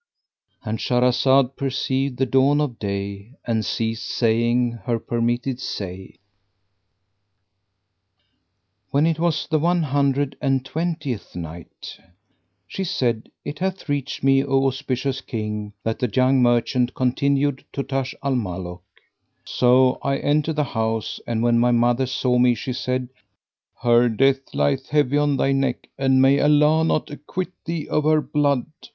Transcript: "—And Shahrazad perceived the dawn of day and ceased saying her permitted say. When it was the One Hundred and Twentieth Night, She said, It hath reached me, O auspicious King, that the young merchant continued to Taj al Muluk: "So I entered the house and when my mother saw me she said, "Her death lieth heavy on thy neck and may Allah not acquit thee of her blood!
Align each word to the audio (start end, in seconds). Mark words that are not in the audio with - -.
"—And 0.65 0.79
Shahrazad 0.79 1.55
perceived 1.55 2.17
the 2.17 2.25
dawn 2.25 2.59
of 2.59 2.79
day 2.79 3.33
and 3.45 3.63
ceased 3.63 4.09
saying 4.09 4.79
her 4.85 4.97
permitted 4.97 5.59
say. 5.59 6.15
When 8.89 9.05
it 9.05 9.19
was 9.19 9.45
the 9.45 9.59
One 9.59 9.83
Hundred 9.83 10.35
and 10.41 10.65
Twentieth 10.65 11.35
Night, 11.35 11.99
She 12.67 12.83
said, 12.83 13.29
It 13.45 13.59
hath 13.59 13.87
reached 13.87 14.23
me, 14.23 14.43
O 14.43 14.65
auspicious 14.65 15.21
King, 15.21 15.73
that 15.83 15.99
the 15.99 16.09
young 16.11 16.41
merchant 16.41 16.95
continued 16.95 17.63
to 17.73 17.83
Taj 17.83 18.15
al 18.23 18.33
Muluk: 18.33 18.81
"So 19.45 19.99
I 20.01 20.17
entered 20.17 20.55
the 20.55 20.63
house 20.63 21.19
and 21.27 21.43
when 21.43 21.59
my 21.59 21.69
mother 21.69 22.07
saw 22.07 22.39
me 22.39 22.55
she 22.55 22.73
said, 22.73 23.09
"Her 23.83 24.09
death 24.09 24.51
lieth 24.55 24.89
heavy 24.89 25.19
on 25.19 25.37
thy 25.37 25.51
neck 25.51 25.87
and 25.95 26.19
may 26.19 26.39
Allah 26.39 26.83
not 26.85 27.11
acquit 27.11 27.49
thee 27.65 27.87
of 27.87 28.05
her 28.05 28.19
blood! 28.23 28.65